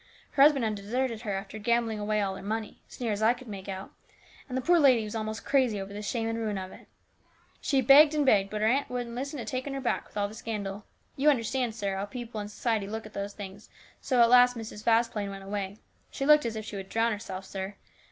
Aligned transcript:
Her 0.31 0.41
husband 0.41 0.65
had 0.65 0.73
deserted 0.73 1.21
her 1.21 1.33
after 1.35 1.59
gambling 1.59 1.99
away 1.99 2.21
all 2.21 2.35
her 2.35 2.41
money, 2.41 2.81
as 2.89 2.99
near 2.99 3.11
as 3.11 3.21
I 3.21 3.35
could 3.35 3.47
make 3.47 3.69
out, 3.69 3.91
and 4.49 4.57
the 4.57 4.61
poor 4.63 4.79
lady 4.79 5.03
was 5.03 5.13
almost 5.13 5.45
crazy 5.45 5.79
over 5.79 5.93
the 5.93 6.01
shame 6.01 6.27
and 6.27 6.39
ruin 6.39 6.57
of 6.57 6.71
it. 6.71 6.87
She 7.61 7.81
begged 7.81 8.15
and 8.15 8.25
begged, 8.25 8.49
but 8.49 8.61
her 8.61 8.67
aunt 8.67 8.89
wouldn't 8.89 9.13
listen 9.13 9.37
to 9.37 9.45
taking 9.45 9.75
her 9.75 9.79
back, 9.79 10.07
with 10.07 10.17
all 10.17 10.27
the 10.27 10.33
scandal. 10.33 10.85
You 11.15 11.29
understand, 11.29 11.75
sir, 11.75 11.95
how 11.97 12.05
people 12.05 12.41
in 12.41 12.49
society 12.49 12.87
look 12.87 13.05
at 13.05 13.13
those 13.13 13.33
things, 13.33 13.67
and 13.99 14.03
so 14.07 14.21
at 14.21 14.31
last 14.31 14.57
Mrs. 14.57 14.83
Vasplaine 14.83 15.29
went 15.29 15.43
away. 15.43 15.77
She 16.09 16.25
looked 16.25 16.47
as 16.47 16.55
if 16.55 16.65
she 16.65 16.77
would 16.77 16.89
drown 16.89 17.11
herself, 17.11 17.45
sir. 17.45 17.75